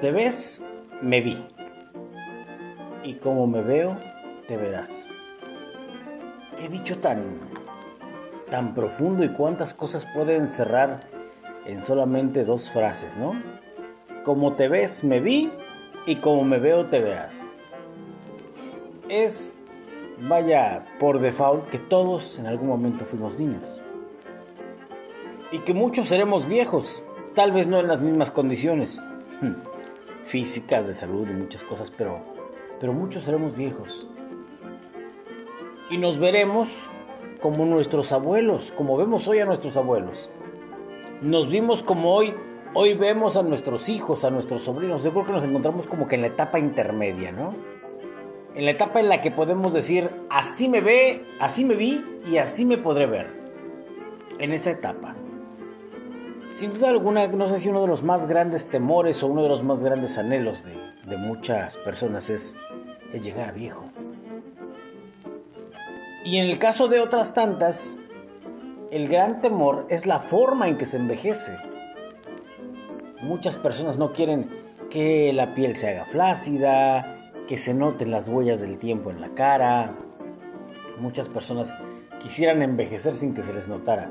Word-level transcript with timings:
te 0.00 0.12
ves, 0.12 0.64
me 1.02 1.20
vi. 1.20 1.44
Y 3.02 3.14
como 3.14 3.46
me 3.46 3.62
veo, 3.62 3.96
te 4.46 4.56
verás. 4.56 5.10
Qué 6.56 6.68
dicho 6.68 6.98
tan, 6.98 7.40
tan 8.48 8.74
profundo 8.74 9.24
y 9.24 9.30
cuántas 9.30 9.74
cosas 9.74 10.06
puede 10.14 10.36
encerrar 10.36 11.00
en 11.66 11.82
solamente 11.82 12.44
dos 12.44 12.70
frases, 12.70 13.16
¿no? 13.16 13.32
Como 14.24 14.54
te 14.54 14.68
ves, 14.68 15.04
me 15.04 15.20
vi 15.20 15.50
y 16.06 16.16
como 16.16 16.44
me 16.44 16.58
veo, 16.58 16.86
te 16.86 17.00
verás. 17.00 17.50
Es, 19.08 19.62
vaya, 20.28 20.84
por 21.00 21.20
default 21.20 21.68
que 21.68 21.78
todos 21.78 22.38
en 22.38 22.46
algún 22.46 22.68
momento 22.68 23.04
fuimos 23.04 23.38
niños. 23.38 23.82
Y 25.50 25.60
que 25.60 25.74
muchos 25.74 26.08
seremos 26.08 26.46
viejos, 26.46 27.04
tal 27.34 27.52
vez 27.52 27.66
no 27.66 27.80
en 27.80 27.88
las 27.88 28.00
mismas 28.00 28.30
condiciones 28.30 29.02
físicas, 30.28 30.86
de 30.86 30.94
salud 30.94 31.26
y 31.28 31.32
muchas 31.32 31.64
cosas, 31.64 31.90
pero, 31.90 32.20
pero 32.78 32.92
muchos 32.92 33.24
seremos 33.24 33.56
viejos. 33.56 34.06
Y 35.90 35.96
nos 35.96 36.18
veremos 36.18 36.68
como 37.40 37.64
nuestros 37.64 38.12
abuelos, 38.12 38.72
como 38.72 38.96
vemos 38.96 39.26
hoy 39.26 39.38
a 39.38 39.46
nuestros 39.46 39.76
abuelos. 39.76 40.30
Nos 41.22 41.48
vimos 41.48 41.82
como 41.82 42.14
hoy, 42.14 42.34
hoy 42.74 42.94
vemos 42.94 43.36
a 43.36 43.42
nuestros 43.42 43.88
hijos, 43.88 44.24
a 44.24 44.30
nuestros 44.30 44.64
sobrinos. 44.64 45.02
Yo 45.02 45.12
creo 45.12 45.24
que 45.24 45.32
nos 45.32 45.44
encontramos 45.44 45.86
como 45.86 46.06
que 46.06 46.16
en 46.16 46.20
la 46.22 46.26
etapa 46.28 46.58
intermedia, 46.58 47.32
¿no? 47.32 47.54
En 48.54 48.64
la 48.64 48.72
etapa 48.72 49.00
en 49.00 49.08
la 49.08 49.20
que 49.20 49.30
podemos 49.30 49.72
decir, 49.72 50.10
así 50.30 50.68
me 50.68 50.80
ve, 50.80 51.24
así 51.40 51.64
me 51.64 51.74
vi 51.74 52.04
y 52.30 52.36
así 52.36 52.66
me 52.66 52.76
podré 52.76 53.06
ver. 53.06 53.32
En 54.38 54.52
esa 54.52 54.70
etapa. 54.70 55.14
Sin 56.50 56.72
duda 56.72 56.88
alguna, 56.88 57.26
no 57.26 57.48
sé 57.48 57.58
si 57.58 57.68
uno 57.68 57.82
de 57.82 57.88
los 57.88 58.02
más 58.02 58.26
grandes 58.26 58.68
temores 58.68 59.22
o 59.22 59.26
uno 59.26 59.42
de 59.42 59.50
los 59.50 59.62
más 59.62 59.82
grandes 59.82 60.16
anhelos 60.16 60.64
de, 60.64 61.16
muchas 61.18 61.76
personas 61.78 62.30
es, 62.30 62.56
es 63.12 63.22
llegar 63.22 63.50
a 63.50 63.52
viejo. 63.52 63.84
Y 66.24 66.38
en 66.38 66.46
el 66.46 66.58
caso 66.58 66.88
de 66.88 67.00
otras 67.00 67.34
tantas, 67.34 67.98
el 68.90 69.08
gran 69.08 69.40
temor 69.40 69.86
es 69.90 70.06
la 70.06 70.20
forma 70.20 70.68
en 70.68 70.78
que 70.78 70.86
se 70.86 70.96
envejece. 70.96 71.56
Muchas 73.20 73.58
personas 73.58 73.98
no 73.98 74.12
quieren 74.12 74.50
que 74.88 75.32
la 75.34 75.54
piel 75.54 75.76
se 75.76 75.88
haga 75.88 76.06
flácida, 76.06 77.32
que 77.46 77.58
se 77.58 77.74
noten 77.74 78.10
las 78.10 78.28
huellas 78.28 78.62
del 78.62 78.78
tiempo 78.78 79.10
en 79.10 79.20
la 79.20 79.30
cara. 79.30 79.94
Muchas 80.98 81.28
personas 81.28 81.74
quisieran 82.20 82.62
envejecer 82.62 83.14
sin 83.14 83.34
que 83.34 83.42
se 83.42 83.52
les 83.52 83.68
notara. 83.68 84.10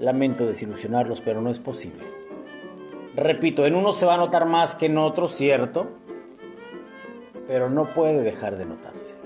Lamento 0.00 0.46
desilusionarlos, 0.46 1.20
pero 1.20 1.42
no 1.42 1.50
es 1.50 1.60
posible. 1.60 2.04
Repito, 3.14 3.66
en 3.66 3.74
uno 3.74 3.92
se 3.92 4.06
va 4.06 4.14
a 4.14 4.16
notar 4.16 4.46
más 4.46 4.74
que 4.74 4.86
en 4.86 4.96
otro, 4.96 5.28
cierto, 5.28 5.88
pero 7.46 7.68
no 7.68 7.92
puede 7.92 8.22
dejar 8.22 8.56
de 8.56 8.64
notarse. 8.64 9.16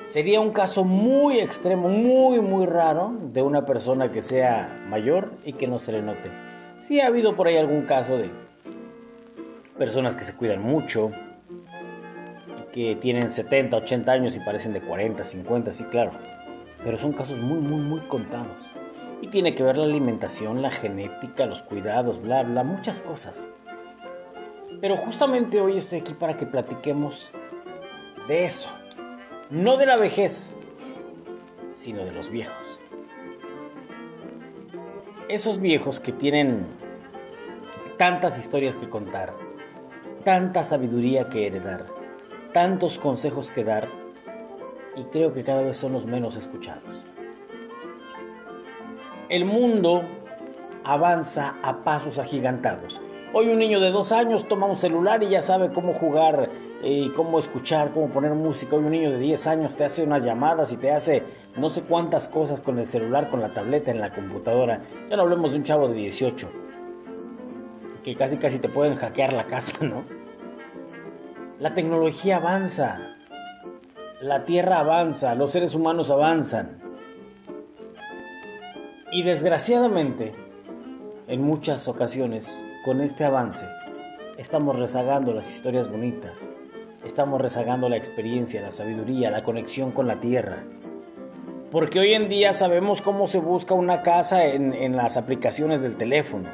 Sería 0.00 0.40
un 0.40 0.52
caso 0.52 0.84
muy 0.84 1.38
extremo, 1.38 1.90
muy, 1.90 2.40
muy 2.40 2.64
raro 2.64 3.12
de 3.32 3.42
una 3.42 3.66
persona 3.66 4.10
que 4.10 4.22
sea 4.22 4.84
mayor 4.88 5.32
y 5.44 5.52
que 5.52 5.66
no 5.66 5.78
se 5.78 5.92
le 5.92 6.00
note. 6.00 6.30
Sí 6.78 7.00
ha 7.00 7.08
habido 7.08 7.36
por 7.36 7.48
ahí 7.48 7.58
algún 7.58 7.82
caso 7.82 8.16
de 8.16 8.30
personas 9.76 10.16
que 10.16 10.24
se 10.24 10.34
cuidan 10.34 10.62
mucho 10.62 11.10
y 12.58 12.72
que 12.72 12.96
tienen 12.96 13.30
70, 13.30 13.76
80 13.76 14.12
años 14.12 14.34
y 14.34 14.40
parecen 14.40 14.72
de 14.72 14.80
40, 14.80 15.24
50, 15.24 15.72
sí, 15.74 15.84
claro 15.84 16.35
pero 16.86 17.00
son 17.00 17.14
casos 17.14 17.40
muy, 17.40 17.58
muy, 17.58 17.80
muy 17.80 18.00
contados. 18.02 18.70
Y 19.20 19.26
tiene 19.26 19.56
que 19.56 19.64
ver 19.64 19.76
la 19.76 19.86
alimentación, 19.86 20.62
la 20.62 20.70
genética, 20.70 21.44
los 21.44 21.62
cuidados, 21.62 22.22
bla, 22.22 22.44
bla, 22.44 22.62
muchas 22.62 23.00
cosas. 23.00 23.48
Pero 24.80 24.96
justamente 24.98 25.60
hoy 25.60 25.78
estoy 25.78 25.98
aquí 25.98 26.14
para 26.14 26.36
que 26.36 26.46
platiquemos 26.46 27.32
de 28.28 28.44
eso. 28.44 28.70
No 29.50 29.76
de 29.78 29.86
la 29.86 29.96
vejez, 29.96 30.56
sino 31.72 32.04
de 32.04 32.12
los 32.12 32.30
viejos. 32.30 32.80
Esos 35.28 35.58
viejos 35.58 35.98
que 35.98 36.12
tienen 36.12 36.68
tantas 37.96 38.38
historias 38.38 38.76
que 38.76 38.88
contar, 38.88 39.34
tanta 40.22 40.62
sabiduría 40.62 41.28
que 41.30 41.48
heredar, 41.48 41.86
tantos 42.52 43.00
consejos 43.00 43.50
que 43.50 43.64
dar 43.64 44.05
y 44.96 45.04
creo 45.04 45.32
que 45.32 45.44
cada 45.44 45.62
vez 45.62 45.76
son 45.76 45.92
los 45.92 46.06
menos 46.06 46.36
escuchados. 46.36 47.04
El 49.28 49.44
mundo 49.44 50.02
avanza 50.84 51.56
a 51.62 51.84
pasos 51.84 52.18
agigantados. 52.18 53.00
Hoy 53.32 53.48
un 53.48 53.58
niño 53.58 53.80
de 53.80 53.90
dos 53.90 54.12
años 54.12 54.48
toma 54.48 54.66
un 54.66 54.76
celular 54.76 55.22
y 55.22 55.28
ya 55.28 55.42
sabe 55.42 55.70
cómo 55.70 55.92
jugar 55.92 56.48
eh, 56.82 56.90
y 56.90 57.10
cómo 57.10 57.38
escuchar, 57.38 57.92
cómo 57.92 58.08
poner 58.08 58.32
música. 58.32 58.76
Hoy 58.76 58.84
un 58.84 58.92
niño 58.92 59.10
de 59.10 59.18
10 59.18 59.46
años 59.48 59.76
te 59.76 59.84
hace 59.84 60.02
unas 60.02 60.24
llamadas 60.24 60.72
y 60.72 60.76
te 60.76 60.92
hace 60.92 61.22
no 61.56 61.68
sé 61.68 61.82
cuántas 61.82 62.28
cosas 62.28 62.60
con 62.60 62.78
el 62.78 62.86
celular, 62.86 63.28
con 63.28 63.40
la 63.40 63.52
tableta, 63.52 63.90
en 63.90 64.00
la 64.00 64.12
computadora. 64.12 64.80
Ya 65.10 65.16
no 65.16 65.22
hablemos 65.22 65.50
de 65.50 65.58
un 65.58 65.64
chavo 65.64 65.88
de 65.88 65.94
18, 65.94 66.48
que 68.04 68.14
casi 68.14 68.36
casi 68.38 68.58
te 68.58 68.68
pueden 68.68 68.94
hackear 68.94 69.32
la 69.32 69.46
casa, 69.46 69.84
¿no? 69.84 70.04
La 71.58 71.74
tecnología 71.74 72.36
avanza, 72.36 73.15
la 74.20 74.46
Tierra 74.46 74.78
avanza, 74.78 75.34
los 75.34 75.50
seres 75.50 75.74
humanos 75.74 76.10
avanzan. 76.10 76.78
Y 79.12 79.22
desgraciadamente, 79.22 80.34
en 81.26 81.42
muchas 81.42 81.86
ocasiones, 81.86 82.62
con 82.84 83.02
este 83.02 83.24
avance, 83.24 83.68
estamos 84.38 84.76
rezagando 84.76 85.34
las 85.34 85.50
historias 85.50 85.90
bonitas, 85.90 86.52
estamos 87.04 87.40
rezagando 87.40 87.88
la 87.90 87.98
experiencia, 87.98 88.62
la 88.62 88.70
sabiduría, 88.70 89.30
la 89.30 89.42
conexión 89.42 89.92
con 89.92 90.06
la 90.06 90.18
Tierra. 90.18 90.64
Porque 91.70 92.00
hoy 92.00 92.14
en 92.14 92.30
día 92.30 92.54
sabemos 92.54 93.02
cómo 93.02 93.26
se 93.26 93.38
busca 93.38 93.74
una 93.74 94.02
casa 94.02 94.46
en, 94.46 94.96
las 94.96 95.18
aplicaciones 95.18 95.82
del 95.82 95.96
teléfono, 95.96 96.48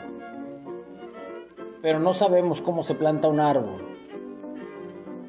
pero 1.81 2.01
no 2.01 2.13
sabemos 2.13 2.61
cómo 2.61 2.83
se 2.83 2.97
planta 2.97 3.29
un 3.29 3.39
árbol 3.39 3.92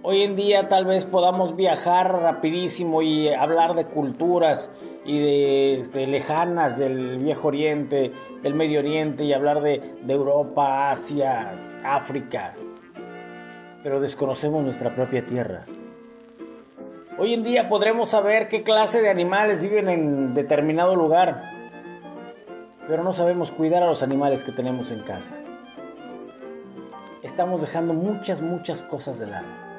hoy 0.03 0.21
en 0.21 0.35
día 0.35 0.67
tal 0.67 0.85
vez 0.85 1.05
podamos 1.05 1.55
viajar 1.55 2.21
rapidísimo 2.21 3.01
y 3.01 3.29
hablar 3.29 3.73
de 3.73 3.85
culturas 3.85 4.69
y 5.05 5.19
de, 5.19 6.07
lejanas 6.07 6.77
del 6.77 7.17
Viejo 7.19 7.47
Oriente, 7.47 8.11
del 8.41 8.53
Medio 8.53 8.79
Oriente 8.79 9.23
y 9.23 9.33
hablar 9.33 9.61
de, 9.61 9.95
de 10.01 10.13
Europa, 10.13 10.91
Asia, 10.91 11.81
África, 11.83 12.53
pero 13.81 13.99
desconocemos 13.99 14.61
nuestra 14.63 14.93
propia 14.93 15.25
tierra. 15.25 15.65
Hoy 17.17 17.33
en 17.33 17.43
día 17.43 17.69
podremos 17.69 18.09
saber 18.09 18.49
qué 18.49 18.63
clase 18.63 19.01
de 19.01 19.09
animales 19.09 19.61
viven 19.61 19.87
en 19.87 20.33
determinado 20.33 20.95
lugar, 20.95 21.43
pero 22.87 23.03
no 23.03 23.13
sabemos 23.13 23.51
cuidar 23.51 23.83
a 23.83 23.87
los 23.87 24.03
animales 24.03 24.43
que 24.43 24.51
tenemos 24.51 24.91
en 24.91 25.03
casa. 25.03 25.35
Estamos 27.21 27.61
dejando 27.61 27.93
muchas, 27.93 28.41
muchas 28.41 28.83
cosas 28.83 29.19
de 29.19 29.27
lado. 29.27 29.72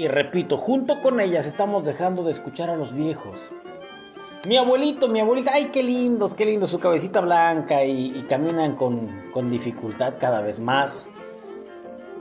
Y 0.00 0.08
repito, 0.08 0.56
junto 0.56 1.02
con 1.02 1.20
ellas 1.20 1.46
estamos 1.46 1.84
dejando 1.84 2.22
de 2.22 2.30
escuchar 2.30 2.70
a 2.70 2.74
los 2.74 2.94
viejos. 2.94 3.50
Mi 4.48 4.56
abuelito, 4.56 5.08
mi 5.08 5.20
abuelita, 5.20 5.50
ay, 5.52 5.66
qué 5.66 5.82
lindos, 5.82 6.34
qué 6.34 6.46
lindo, 6.46 6.66
su 6.66 6.78
cabecita 6.78 7.20
blanca 7.20 7.84
y, 7.84 8.24
caminan 8.26 8.76
con, 8.76 9.30
con 9.30 9.50
dificultad 9.50 10.14
cada 10.18 10.40
vez 10.40 10.58
más. 10.58 11.10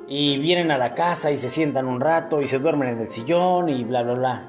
Y 0.09 0.39
vienen 0.39 0.71
a 0.71 0.77
la 0.77 0.93
casa 0.93 1.31
y 1.31 1.37
se 1.37 1.49
sientan 1.49 1.87
un 1.87 2.01
rato 2.01 2.41
y 2.41 2.49
se 2.49 2.59
duermen 2.59 2.89
en 2.89 2.99
el 2.99 3.07
sillón 3.07 3.69
y 3.69 3.85
bla, 3.85 4.03
bla, 4.03 4.13
bla. 4.13 4.47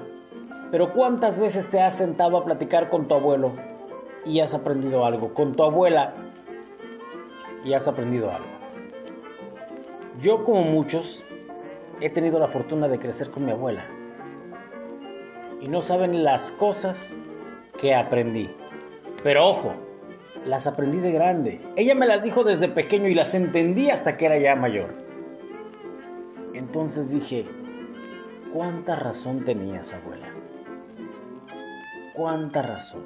Pero 0.69 0.91
¿cuántas 0.91 1.39
veces 1.39 1.69
te 1.69 1.79
has 1.79 1.95
sentado 1.97 2.35
a 2.35 2.43
platicar 2.43 2.89
con 2.89 3.07
tu 3.07 3.13
abuelo 3.15 3.53
y 4.25 4.41
has 4.41 4.53
aprendido 4.53 5.05
algo? 5.05 5.33
Con 5.33 5.55
tu 5.55 5.63
abuela 5.63 6.15
y 7.63 7.71
has 7.71 7.87
aprendido 7.87 8.29
algo. 8.29 8.49
Yo 10.19 10.43
como 10.43 10.63
muchos 10.63 11.25
he 12.01 12.09
tenido 12.09 12.39
la 12.39 12.47
fortuna 12.47 12.87
de 12.87 12.99
crecer 12.99 13.29
con 13.29 13.45
mi 13.45 13.51
abuela. 13.51 13.85
Y 15.61 15.67
no 15.67 15.81
saben 15.81 16.23
las 16.23 16.51
cosas 16.51 17.17
que 17.79 17.93
aprendí. 17.93 18.49
Pero 19.23 19.47
ojo, 19.47 19.75
las 20.45 20.65
aprendí 20.65 20.97
de 20.97 21.11
grande. 21.11 21.61
Ella 21.75 21.93
me 21.93 22.07
las 22.07 22.23
dijo 22.23 22.43
desde 22.43 22.67
pequeño 22.67 23.07
y 23.07 23.13
las 23.13 23.35
entendí 23.35 23.91
hasta 23.91 24.17
que 24.17 24.25
era 24.25 24.39
ya 24.39 24.55
mayor. 24.55 24.95
Entonces 26.53 27.11
dije, 27.11 27.45
¿cuánta 28.51 28.95
razón 28.95 29.45
tenías, 29.45 29.93
abuela? 29.93 30.33
¿Cuánta 32.15 32.63
razón? 32.63 33.05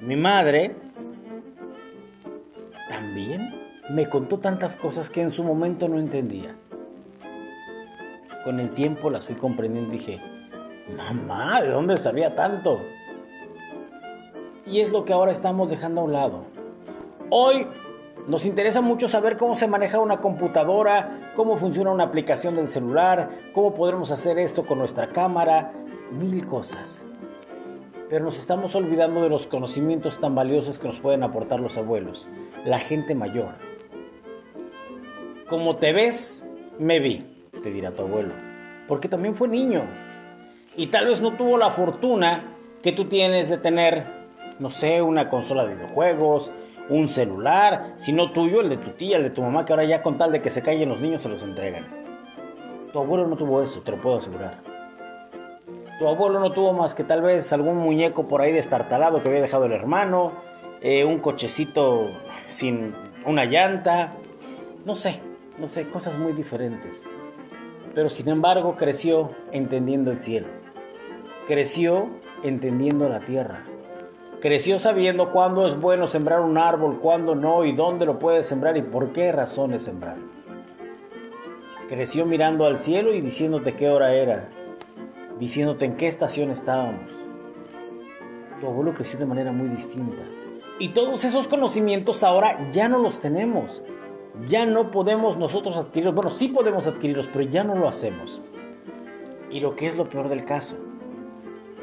Mi 0.00 0.16
madre 0.16 0.76
también 2.88 3.54
me 3.90 4.06
contó 4.06 4.38
tantas 4.38 4.76
cosas 4.76 5.08
que 5.08 5.22
en 5.22 5.30
su 5.30 5.42
momento 5.42 5.88
no 5.88 5.98
entendía. 5.98 6.54
Con 8.44 8.60
el 8.60 8.70
tiempo 8.72 9.10
las 9.10 9.26
fui 9.26 9.34
comprendiendo 9.34 9.92
y 9.92 9.98
dije, 9.98 10.20
mamá, 10.96 11.60
¿de 11.62 11.70
dónde 11.70 11.96
sabía 11.96 12.34
tanto? 12.34 12.80
Y 14.66 14.80
es 14.80 14.90
lo 14.90 15.04
que 15.04 15.12
ahora 15.12 15.32
estamos 15.32 15.70
dejando 15.70 16.00
a 16.00 16.04
un 16.04 16.12
lado. 16.12 16.44
Hoy 17.30 17.66
Nos 18.28 18.44
interesa 18.44 18.82
mucho 18.82 19.08
saber 19.08 19.38
cómo 19.38 19.54
se 19.54 19.68
maneja 19.68 20.00
una 20.00 20.20
computadora, 20.20 21.32
cómo 21.34 21.56
funciona 21.56 21.90
una 21.90 22.04
aplicación 22.04 22.56
del 22.56 22.68
celular, 22.68 23.30
cómo 23.54 23.74
podremos 23.74 24.12
hacer 24.12 24.38
esto 24.38 24.66
con 24.66 24.78
nuestra 24.78 25.08
cámara, 25.08 25.72
mil 26.10 26.46
cosas. 26.46 27.02
Pero 28.10 28.26
nos 28.26 28.38
estamos 28.38 28.74
olvidando 28.74 29.22
de 29.22 29.30
los 29.30 29.46
conocimientos 29.46 30.18
tan 30.20 30.34
valiosos 30.34 30.78
que 30.78 30.88
nos 30.88 31.00
pueden 31.00 31.22
aportar 31.22 31.58
los 31.60 31.78
abuelos, 31.78 32.28
la 32.66 32.78
gente 32.78 33.14
mayor. 33.14 33.54
Como 35.48 35.76
te 35.76 35.94
ves, 35.94 36.46
me 36.78 37.00
vi, 37.00 37.24
te 37.58 37.70
dirá 37.70 37.92
tu 37.92 38.02
abuelo, 38.02 38.34
porque 38.86 39.08
también 39.08 39.34
fue 39.34 39.48
niño. 39.48 39.84
Y 40.76 40.88
tal 40.88 41.06
vez 41.06 41.20
no 41.20 41.36
tuvo 41.36 41.58
la 41.58 41.70
fortuna 41.70 42.56
que 42.82 42.92
tú 42.92 43.06
tienes 43.06 43.50
de 43.50 43.58
tener, 43.58 44.04
no 44.58 44.70
sé, 44.70 45.02
una 45.02 45.28
consola 45.28 45.66
de 45.66 45.74
videojuegos, 45.74 46.52
un 46.88 47.08
celular, 47.08 47.94
sino 47.96 48.32
tuyo, 48.32 48.60
el 48.60 48.68
de 48.68 48.76
tu 48.78 48.90
tía, 48.90 49.16
el 49.16 49.24
de 49.24 49.30
tu 49.30 49.42
mamá, 49.42 49.64
que 49.64 49.72
ahora 49.72 49.84
ya 49.84 50.02
con 50.02 50.16
tal 50.16 50.32
de 50.32 50.40
que 50.40 50.50
se 50.50 50.62
callen 50.62 50.88
los 50.88 51.00
niños 51.00 51.22
se 51.22 51.28
los 51.28 51.42
entregan. 51.42 51.86
Tu 52.92 52.98
abuelo 52.98 53.26
no 53.26 53.36
tuvo 53.36 53.62
eso, 53.62 53.80
te 53.82 53.92
lo 53.92 54.00
puedo 54.00 54.18
asegurar. 54.18 54.62
Tu 55.98 56.06
abuelo 56.06 56.38
no 56.38 56.52
tuvo 56.52 56.72
más 56.72 56.94
que 56.94 57.04
tal 57.04 57.22
vez 57.22 57.52
algún 57.52 57.76
muñeco 57.76 58.28
por 58.28 58.40
ahí 58.40 58.52
destartalado 58.52 59.20
que 59.20 59.28
había 59.28 59.42
dejado 59.42 59.66
el 59.66 59.72
hermano, 59.72 60.32
eh, 60.80 61.04
un 61.04 61.18
cochecito 61.18 62.10
sin 62.46 62.94
una 63.26 63.44
llanta, 63.44 64.14
no 64.84 64.94
sé, 64.94 65.20
no 65.58 65.68
sé, 65.68 65.88
cosas 65.90 66.16
muy 66.16 66.32
diferentes. 66.32 67.04
Pero 67.98 68.10
sin 68.10 68.28
embargo 68.28 68.76
creció 68.76 69.32
entendiendo 69.50 70.12
el 70.12 70.20
cielo, 70.20 70.46
creció 71.48 72.08
entendiendo 72.44 73.08
la 73.08 73.18
tierra, 73.24 73.64
creció 74.40 74.78
sabiendo 74.78 75.32
cuándo 75.32 75.66
es 75.66 75.76
bueno 75.76 76.06
sembrar 76.06 76.42
un 76.42 76.58
árbol, 76.58 77.00
cuándo 77.00 77.34
no 77.34 77.64
y 77.64 77.72
dónde 77.72 78.06
lo 78.06 78.20
puede 78.20 78.44
sembrar 78.44 78.76
y 78.76 78.82
por 78.82 79.10
qué 79.10 79.32
razones 79.32 79.82
sembrar. 79.82 80.14
Creció 81.88 82.24
mirando 82.24 82.66
al 82.66 82.78
cielo 82.78 83.12
y 83.12 83.20
diciéndote 83.20 83.74
qué 83.74 83.88
hora 83.88 84.14
era, 84.14 84.48
diciéndote 85.40 85.84
en 85.84 85.96
qué 85.96 86.06
estación 86.06 86.52
estábamos. 86.52 87.10
Tu 88.60 88.66
abuelo 88.68 88.94
creció 88.94 89.18
de 89.18 89.26
manera 89.26 89.50
muy 89.50 89.70
distinta. 89.70 90.22
Y 90.78 90.90
todos 90.90 91.24
esos 91.24 91.48
conocimientos 91.48 92.22
ahora 92.22 92.70
ya 92.70 92.88
no 92.88 92.98
los 92.98 93.18
tenemos. 93.18 93.82
Ya 94.46 94.66
no 94.66 94.90
podemos 94.90 95.36
nosotros 95.36 95.76
adquirirlos. 95.76 96.14
Bueno, 96.14 96.30
sí 96.30 96.48
podemos 96.48 96.86
adquirirlos, 96.86 97.28
pero 97.28 97.42
ya 97.42 97.64
no 97.64 97.74
lo 97.74 97.88
hacemos. 97.88 98.40
Y 99.50 99.60
lo 99.60 99.74
que 99.74 99.86
es 99.86 99.96
lo 99.96 100.08
peor 100.08 100.28
del 100.28 100.44
caso, 100.44 100.76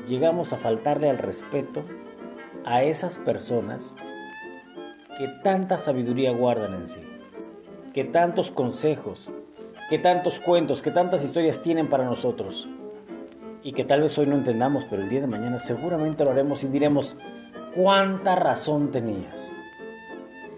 llegamos 0.08 0.54
a 0.54 0.58
faltarle 0.58 1.10
al 1.10 1.18
respeto 1.18 1.84
a 2.64 2.84
esas 2.84 3.18
personas 3.18 3.96
que 5.18 5.28
tanta 5.44 5.78
sabiduría 5.78 6.32
guardan 6.32 6.76
en 6.76 6.88
sí, 6.88 7.02
que 7.94 8.04
tantos 8.04 8.52
consejos, 8.52 9.32
que 9.90 10.00
tantos 10.00 10.40
cuentos, 10.40 10.82
que 10.82 10.92
tantas 10.92 11.24
historias 11.24 11.62
tienen 11.62 11.90
para 11.90 12.06
nosotros 12.06 12.68
y 13.64 13.74
que 13.74 13.84
tal 13.84 14.02
vez 14.02 14.18
hoy 14.18 14.28
no 14.28 14.36
entendamos, 14.36 14.86
pero 14.86 15.02
el 15.02 15.10
día 15.10 15.22
de 15.22 15.28
mañana 15.28 15.60
seguramente 15.60 16.24
lo 16.24 16.32
haremos 16.32 16.64
y 16.64 16.68
diremos, 16.68 17.18
¿cuánta 17.74 18.36
razón 18.36 18.92
tenías? 18.92 19.56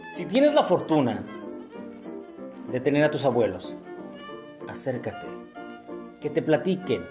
Si 0.10 0.26
tienes 0.26 0.54
la 0.54 0.64
fortuna 0.64 1.24
de 2.72 2.80
tener 2.80 3.04
a 3.04 3.12
tus 3.12 3.26
abuelos, 3.26 3.76
acércate, 4.68 5.28
que 6.20 6.30
te 6.30 6.42
platiquen 6.42 7.04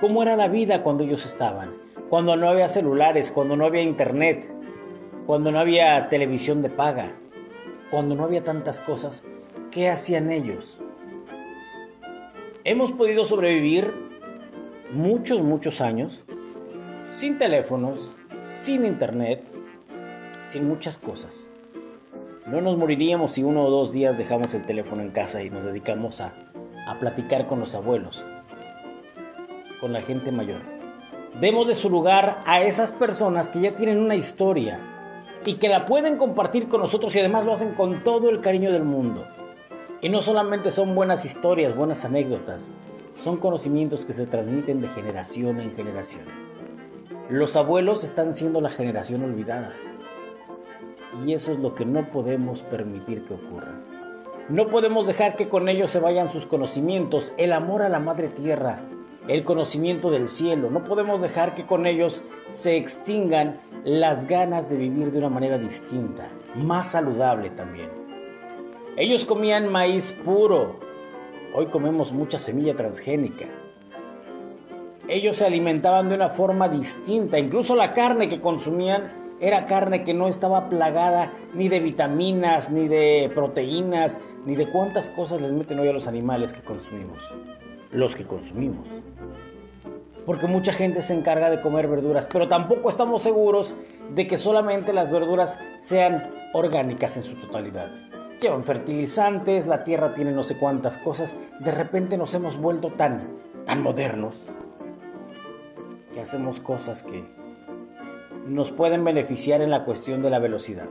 cómo 0.00 0.22
era 0.22 0.36
la 0.36 0.48
vida 0.48 0.82
cuando 0.82 1.04
ellos 1.04 1.26
estaban, 1.26 1.74
cuando 2.08 2.36
no 2.36 2.48
había 2.48 2.68
celulares, 2.68 3.30
cuando 3.30 3.56
no 3.56 3.66
había 3.66 3.82
internet, 3.82 4.50
cuando 5.26 5.52
no 5.52 5.60
había 5.60 6.08
televisión 6.08 6.62
de 6.62 6.70
paga, 6.70 7.12
cuando 7.90 8.14
no 8.14 8.24
había 8.24 8.44
tantas 8.44 8.80
cosas, 8.80 9.24
¿qué 9.70 9.88
hacían 9.88 10.30
ellos? 10.30 10.80
Hemos 12.64 12.92
podido 12.92 13.24
sobrevivir 13.24 13.92
muchos, 14.92 15.42
muchos 15.42 15.80
años, 15.80 16.24
sin 17.06 17.38
teléfonos, 17.38 18.14
sin 18.42 18.84
internet, 18.84 19.42
sin 20.42 20.66
muchas 20.66 20.98
cosas. 20.98 21.50
No 22.50 22.62
nos 22.62 22.78
moriríamos 22.78 23.32
si 23.32 23.42
uno 23.42 23.66
o 23.66 23.70
dos 23.70 23.92
días 23.92 24.16
dejamos 24.16 24.54
el 24.54 24.64
teléfono 24.64 25.02
en 25.02 25.10
casa 25.10 25.42
y 25.42 25.50
nos 25.50 25.64
dedicamos 25.64 26.22
a, 26.22 26.32
a 26.86 26.98
platicar 26.98 27.46
con 27.46 27.60
los 27.60 27.74
abuelos, 27.74 28.24
con 29.82 29.92
la 29.92 30.00
gente 30.00 30.32
mayor. 30.32 30.62
Demos 31.42 31.66
de 31.66 31.74
su 31.74 31.90
lugar 31.90 32.42
a 32.46 32.62
esas 32.62 32.92
personas 32.92 33.50
que 33.50 33.60
ya 33.60 33.76
tienen 33.76 33.98
una 33.98 34.14
historia 34.14 34.80
y 35.44 35.56
que 35.56 35.68
la 35.68 35.84
pueden 35.84 36.16
compartir 36.16 36.68
con 36.68 36.80
nosotros 36.80 37.14
y 37.14 37.18
además 37.18 37.44
lo 37.44 37.52
hacen 37.52 37.74
con 37.74 38.02
todo 38.02 38.30
el 38.30 38.40
cariño 38.40 38.72
del 38.72 38.84
mundo. 38.84 39.26
Y 40.00 40.08
no 40.08 40.22
solamente 40.22 40.70
son 40.70 40.94
buenas 40.94 41.26
historias, 41.26 41.76
buenas 41.76 42.06
anécdotas, 42.06 42.74
son 43.14 43.36
conocimientos 43.36 44.06
que 44.06 44.14
se 44.14 44.26
transmiten 44.26 44.80
de 44.80 44.88
generación 44.88 45.60
en 45.60 45.74
generación. 45.74 46.24
Los 47.28 47.56
abuelos 47.56 48.04
están 48.04 48.32
siendo 48.32 48.62
la 48.62 48.70
generación 48.70 49.22
olvidada. 49.22 49.74
Y 51.24 51.32
eso 51.32 51.52
es 51.52 51.58
lo 51.58 51.74
que 51.74 51.84
no 51.84 52.10
podemos 52.10 52.62
permitir 52.62 53.24
que 53.24 53.34
ocurra. 53.34 53.80
No 54.48 54.68
podemos 54.68 55.06
dejar 55.06 55.36
que 55.36 55.48
con 55.48 55.68
ellos 55.68 55.90
se 55.90 56.00
vayan 56.00 56.28
sus 56.28 56.46
conocimientos, 56.46 57.34
el 57.36 57.52
amor 57.52 57.82
a 57.82 57.88
la 57.88 58.00
madre 58.00 58.28
tierra, 58.28 58.80
el 59.26 59.44
conocimiento 59.44 60.10
del 60.10 60.28
cielo. 60.28 60.70
No 60.70 60.84
podemos 60.84 61.20
dejar 61.20 61.54
que 61.54 61.66
con 61.66 61.86
ellos 61.86 62.22
se 62.46 62.76
extingan 62.76 63.60
las 63.84 64.26
ganas 64.26 64.70
de 64.70 64.76
vivir 64.76 65.12
de 65.12 65.18
una 65.18 65.28
manera 65.28 65.58
distinta, 65.58 66.30
más 66.56 66.92
saludable 66.92 67.50
también. 67.50 67.90
Ellos 68.96 69.24
comían 69.24 69.70
maíz 69.70 70.12
puro, 70.24 70.88
Hoy 71.54 71.66
comemos 71.66 72.12
mucha 72.12 72.38
semilla 72.38 72.76
transgénica. 72.76 73.46
Ellos 75.08 75.38
se 75.38 75.46
alimentaban 75.46 76.08
de 76.08 76.14
una 76.14 76.28
forma 76.28 76.68
distinta. 76.68 77.38
Incluso 77.38 77.74
la 77.74 77.94
carne 77.94 78.28
que 78.28 78.40
consumían 78.40 79.27
era 79.40 79.66
carne 79.66 80.04
que 80.04 80.14
no 80.14 80.28
estaba 80.28 80.68
plagada 80.68 81.32
ni 81.54 81.68
de 81.68 81.80
vitaminas, 81.80 82.70
ni 82.70 82.88
de 82.88 83.30
proteínas, 83.34 84.20
ni 84.44 84.56
de 84.56 84.70
cuántas 84.70 85.10
cosas 85.10 85.40
les 85.40 85.52
meten 85.52 85.78
hoy 85.78 85.88
a 85.88 85.92
los 85.92 86.06
animales 86.06 86.52
que 86.52 86.62
consumimos. 86.62 87.32
Los 87.90 88.14
que 88.14 88.24
consumimos. 88.24 88.88
Porque 90.26 90.46
mucha 90.46 90.72
gente 90.72 91.00
se 91.00 91.14
encarga 91.14 91.50
de 91.50 91.60
comer 91.60 91.88
verduras, 91.88 92.28
pero 92.30 92.48
tampoco 92.48 92.88
estamos 92.88 93.22
seguros 93.22 93.76
de 94.14 94.26
que 94.26 94.36
solamente 94.36 94.92
las 94.92 95.10
verduras 95.10 95.58
sean 95.76 96.30
orgánicas 96.52 97.16
en 97.16 97.22
su 97.22 97.34
totalidad 97.34 97.90
llevan 98.40 98.64
fertilizantes, 98.64 99.66
la 99.66 99.84
tierra 99.84 100.14
tiene 100.14 100.32
no 100.32 100.42
sé 100.42 100.56
cuántas 100.56 100.98
cosas. 100.98 101.36
De 101.60 101.70
repente 101.70 102.16
nos 102.16 102.34
hemos 102.34 102.58
vuelto 102.58 102.90
tan, 102.92 103.28
tan 103.66 103.82
modernos 103.82 104.48
que 106.12 106.20
hacemos 106.20 106.60
cosas 106.60 107.02
que 107.02 107.24
nos 108.48 108.72
pueden 108.72 109.04
beneficiar 109.04 109.60
en 109.60 109.70
la 109.70 109.84
cuestión 109.84 110.22
de 110.22 110.30
la 110.30 110.38
velocidad. 110.38 110.88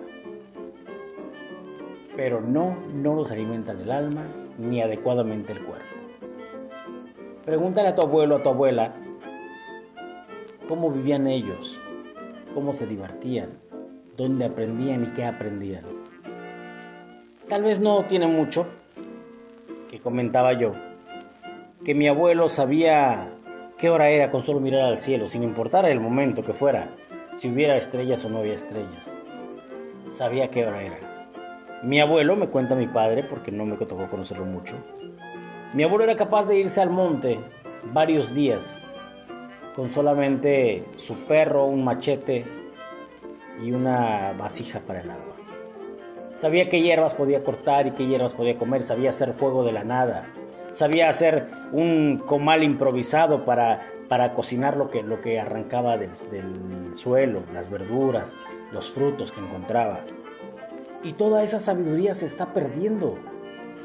Pero 2.16 2.40
no, 2.40 2.78
no 2.94 3.16
nos 3.16 3.32
alimentan 3.32 3.82
el 3.82 3.92
alma 3.92 4.28
ni 4.58 4.82
adecuadamente 4.82 5.54
el 5.54 5.64
cuerpo. 5.64 5.86
Pregúntale 7.46 7.90
a 7.90 7.96
tu 7.96 8.02
abuelo, 8.04 8.36
a 8.36 8.44
tu 8.44 8.50
abuela, 8.50 8.94
cómo 10.68 10.92
vivían 10.92 11.28
ellos, 11.28 11.80
cómo 12.54 12.74
se 12.74 12.86
divertían, 12.86 13.50
dónde 14.16 14.46
aprendían 14.46 15.04
y 15.04 15.08
qué 15.08 15.26
aprendían. 15.26 15.84
Tal 17.48 17.64
vez 17.64 17.80
no 17.80 18.06
tiene 18.06 18.28
mucho, 18.28 18.68
que 19.90 20.00
comentaba 20.00 20.54
yo, 20.54 20.74
que 21.86 21.96
mi 21.96 22.08
abuelo 22.08 22.50
sabía 22.50 23.30
qué 23.78 23.90
hora 23.90 24.10
era 24.10 24.30
con 24.30 24.42
solo 24.42 24.60
mirar 24.60 24.82
al 24.82 25.00
cielo, 25.00 25.28
sin 25.28 25.44
importar 25.44 25.86
el 25.86 26.02
momento 26.02 26.44
que 26.44 26.54
fuera, 26.54 26.90
si 27.38 27.50
hubiera 27.50 27.78
estrellas 27.78 28.26
o 28.26 28.30
no 28.30 28.40
había 28.40 28.56
estrellas. 28.56 29.18
Sabía 30.10 30.50
qué 30.50 30.66
hora 30.66 30.84
era. 30.84 30.98
Mi 31.84 32.02
abuelo, 32.02 32.36
me 32.36 32.48
cuenta 32.48 32.76
mi 32.76 32.88
padre, 32.88 33.24
porque 33.24 33.52
no 33.52 33.66
me 33.66 33.78
tocó 33.78 34.10
conocerlo 34.10 34.46
mucho, 34.46 34.76
mi 35.74 35.84
abuelo 35.84 36.06
era 36.06 36.16
capaz 36.16 36.48
de 36.48 36.58
irse 36.58 36.82
al 36.82 36.90
monte 36.90 37.40
varios 37.94 38.34
días 38.34 38.82
con 39.76 39.90
solamente 39.90 40.86
su 40.96 41.14
perro, 41.26 41.66
un 41.66 41.84
machete 41.84 42.46
y 43.64 43.72
una 43.72 44.34
vasija 44.34 44.80
para 44.80 45.02
el 45.02 45.12
agua. 45.12 45.36
Sabía 46.34 46.70
qué 46.70 46.82
hierbas 46.82 47.14
podía 47.14 47.44
cortar 47.44 47.86
y 47.86 47.92
qué 47.92 48.08
hierbas 48.08 48.34
podía 48.34 48.58
comer, 48.58 48.82
sabía 48.82 49.10
hacer 49.10 49.34
fuego 49.34 49.64
de 49.64 49.74
la 49.74 49.84
nada, 49.84 50.34
sabía 50.70 51.10
hacer 51.10 51.48
un 51.72 52.24
comal 52.26 52.64
improvisado 52.64 53.46
para, 53.46 53.86
para 54.10 54.34
cocinar 54.34 54.78
lo 54.78 54.90
que, 54.90 55.04
lo 55.04 55.22
que 55.22 55.40
arrancaba 55.40 55.98
del, 55.98 56.16
suelo, 56.96 57.44
las 57.54 57.70
verduras, 57.70 58.38
los 58.72 58.92
frutos 58.92 59.32
que 59.32 59.40
encontraba. 59.40 60.02
Y 61.04 61.14
toda 61.14 61.44
esa 61.44 61.60
sabiduría 61.60 62.14
se 62.14 62.26
está 62.26 62.54
perdiendo. 62.54 63.18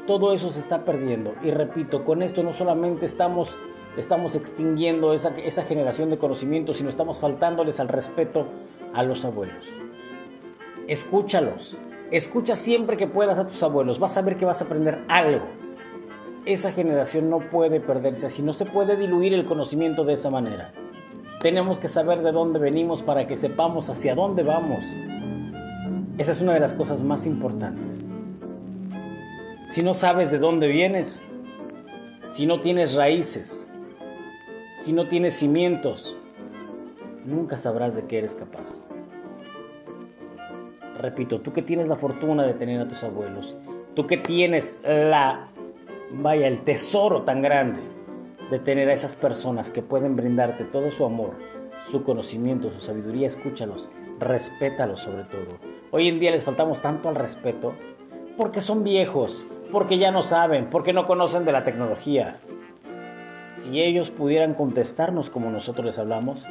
Todo 0.07 0.33
eso 0.33 0.49
se 0.49 0.59
está 0.59 0.83
perdiendo. 0.83 1.33
Y 1.43 1.51
repito, 1.51 2.03
con 2.03 2.21
esto 2.23 2.43
no 2.43 2.53
solamente 2.53 3.05
estamos, 3.05 3.57
estamos 3.97 4.35
extinguiendo 4.35 5.13
esa, 5.13 5.29
esa 5.37 5.63
generación 5.63 6.09
de 6.09 6.17
conocimiento, 6.17 6.73
sino 6.73 6.89
estamos 6.89 7.21
faltándoles 7.21 7.79
al 7.79 7.87
respeto 7.87 8.47
a 8.93 9.03
los 9.03 9.25
abuelos. 9.25 9.67
Escúchalos, 10.87 11.81
Escucha 12.13 12.55
siempre 12.55 12.95
que 12.95 13.07
puedas 13.07 13.39
a 13.39 13.47
tus 13.47 13.63
abuelos, 13.63 13.97
vas 13.97 14.15
a 14.17 14.21
ver 14.21 14.37
que 14.37 14.45
vas 14.45 14.61
a 14.61 14.65
aprender 14.65 15.03
algo. 15.07 15.47
Esa 16.45 16.73
generación 16.73 17.29
no 17.29 17.39
puede 17.39 17.79
perderse 17.79 18.25
así, 18.25 18.41
no 18.41 18.51
se 18.51 18.65
puede 18.65 18.97
diluir 18.97 19.33
el 19.33 19.45
conocimiento 19.45 20.03
de 20.03 20.13
esa 20.13 20.29
manera. 20.29 20.73
Tenemos 21.41 21.79
que 21.79 21.87
saber 21.87 22.21
de 22.21 22.33
dónde 22.33 22.59
venimos 22.59 23.01
para 23.01 23.27
que 23.27 23.37
sepamos 23.37 23.89
hacia 23.89 24.13
dónde 24.13 24.43
vamos. 24.43 24.83
Esa 26.17 26.31
es 26.33 26.41
una 26.41 26.53
de 26.53 26.59
las 26.59 26.73
cosas 26.73 27.01
más 27.01 27.25
importantes. 27.25 28.03
Si 29.63 29.83
no 29.83 29.93
sabes 29.93 30.31
de 30.31 30.39
dónde 30.39 30.67
vienes, 30.67 31.25
si 32.25 32.45
no 32.45 32.59
tienes 32.59 32.93
raíces, 32.93 33.71
si 34.73 34.91
no 34.91 35.07
tienes 35.07 35.35
cimientos, 35.35 36.17
nunca 37.25 37.57
sabrás 37.57 37.95
de 37.95 38.03
qué 38.05 38.17
eres 38.17 38.35
capaz. 38.35 38.83
Repito, 40.99 41.39
tú 41.39 41.53
que 41.53 41.61
tienes 41.61 41.87
la 41.87 41.95
fortuna 41.95 42.43
de 42.43 42.53
tener 42.53 42.81
a 42.81 42.87
tus 42.87 43.01
abuelos, 43.03 43.55
tú 43.95 44.07
que 44.07 44.17
tienes 44.17 44.79
la, 44.83 45.52
vaya, 46.13 46.47
el 46.47 46.61
tesoro 46.61 47.23
tan 47.23 47.41
grande 47.41 47.81
de 48.51 48.59
tener 48.59 48.89
a 48.89 48.93
esas 48.93 49.15
personas 49.15 49.71
que 49.71 49.81
pueden 49.81 50.15
brindarte 50.15 50.63
todo 50.63 50.91
su 50.91 51.05
amor, 51.05 51.31
su 51.81 52.03
conocimiento, 52.03 52.71
su 52.71 52.81
sabiduría, 52.81 53.27
escúchalos, 53.27 53.89
respétalos 54.19 55.01
sobre 55.01 55.23
todo. 55.23 55.59
Hoy 55.91 56.07
en 56.07 56.19
día 56.19 56.31
les 56.31 56.43
faltamos 56.43 56.81
tanto 56.81 57.09
al 57.09 57.15
respeto 57.15 57.73
porque 58.37 58.61
son 58.61 58.83
viejos, 58.83 59.45
porque 59.71 59.97
ya 59.97 60.11
no 60.11 60.23
saben, 60.23 60.69
porque 60.69 60.93
no 60.93 61.07
conocen 61.07 61.45
de 61.45 61.51
la 61.51 61.63
tecnología. 61.63 62.39
Si 63.47 63.81
ellos 63.81 64.11
pudieran 64.11 64.53
contestarnos 64.53 65.29
como 65.29 65.49
nosotros 65.49 65.85
les 65.85 65.99
hablamos, 65.99 66.45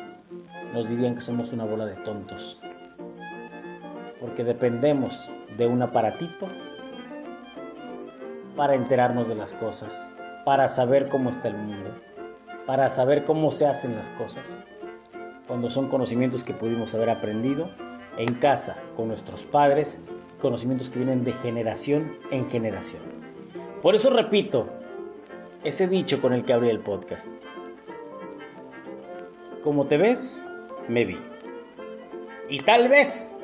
nos 0.73 0.89
dirían 0.89 1.15
que 1.15 1.23
somos 1.23 1.53
una 1.53 1.65
bola 1.65 1.87
de 1.87 1.97
tontos. 1.97 2.61
Porque 4.21 4.45
dependemos 4.45 5.33
de 5.57 5.67
un 5.67 5.83
aparatito 5.83 6.49
para 8.57 8.75
enterarnos 8.75 9.29
de 9.29 9.35
las 9.35 9.55
cosas, 9.55 10.09
para 10.45 10.69
saber 10.69 11.09
cómo 11.09 11.31
está 11.31 11.49
el 11.49 11.57
mundo, 11.57 11.91
para 12.67 12.91
saber 12.91 13.25
cómo 13.25 13.53
se 13.53 13.67
hacen 13.67 13.97
las 13.97 14.11
cosas. 14.11 14.59
Cuando 15.47 15.71
son 15.71 15.89
conocimientos 15.89 16.45
que 16.45 16.55
pudimos 16.55 16.95
haber 16.95 17.11
aprendido 17.11 17.71
en 18.17 18.35
casa 18.35 18.77
con 18.97 19.09
nuestros 19.09 19.45
padres, 19.45 20.01
conocimientos 20.41 20.91
que 20.91 20.99
vienen 20.99 21.25
de 21.25 21.33
generación 21.33 22.17
en 22.31 22.49
generación. 22.49 23.03
Por 23.81 23.95
eso 23.95 24.11
repito 24.11 24.69
ese 25.65 25.89
dicho 25.89 26.21
con 26.21 26.33
el 26.33 26.45
que 26.45 26.53
abrí 26.53 26.69
el 26.69 26.81
podcast. 26.81 27.29
Como 29.63 29.87
te 29.87 29.97
ves, 29.97 30.47
me 30.89 31.05
vi. 31.05 31.19
Y 32.49 32.61
tal 32.61 32.89
vez, 32.89 33.37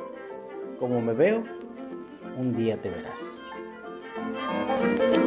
como 0.78 1.00
me 1.00 1.14
veo, 1.14 1.44
un 2.36 2.56
día 2.56 2.80
te 2.80 2.90
verás. 2.90 3.42
thank 4.97 5.12
you. 5.12 5.17